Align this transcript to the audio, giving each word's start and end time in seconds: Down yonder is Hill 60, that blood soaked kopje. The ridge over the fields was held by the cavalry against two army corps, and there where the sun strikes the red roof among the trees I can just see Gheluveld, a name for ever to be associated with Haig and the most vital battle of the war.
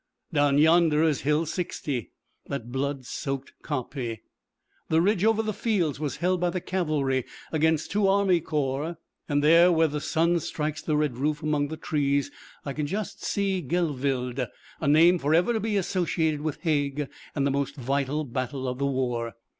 Down 0.33 0.57
yonder 0.57 1.03
is 1.03 1.21
Hill 1.21 1.45
60, 1.45 2.11
that 2.47 2.71
blood 2.71 3.05
soaked 3.05 3.53
kopje. 3.61 4.21
The 4.89 4.99
ridge 4.99 5.23
over 5.23 5.43
the 5.43 5.53
fields 5.53 5.99
was 5.99 6.15
held 6.15 6.39
by 6.41 6.49
the 6.49 6.59
cavalry 6.59 7.23
against 7.51 7.91
two 7.91 8.07
army 8.07 8.39
corps, 8.39 8.97
and 9.29 9.43
there 9.43 9.71
where 9.71 9.87
the 9.87 10.01
sun 10.01 10.39
strikes 10.39 10.81
the 10.81 10.97
red 10.97 11.17
roof 11.17 11.43
among 11.43 11.67
the 11.67 11.77
trees 11.77 12.31
I 12.65 12.73
can 12.73 12.87
just 12.87 13.23
see 13.23 13.61
Gheluveld, 13.61 14.47
a 14.79 14.87
name 14.87 15.19
for 15.19 15.35
ever 15.35 15.53
to 15.53 15.59
be 15.59 15.77
associated 15.77 16.41
with 16.41 16.61
Haig 16.63 17.07
and 17.35 17.45
the 17.45 17.51
most 17.51 17.75
vital 17.75 18.23
battle 18.23 18.67
of 18.67 18.79
the 18.79 18.87
war. 18.87 19.33